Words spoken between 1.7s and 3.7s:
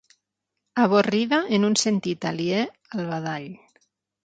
sentit aliè al badall.